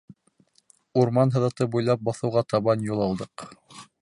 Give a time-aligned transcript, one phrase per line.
[1.01, 3.51] Урман һыҙаты буйлап баҫыуға табан юл алдыҡ.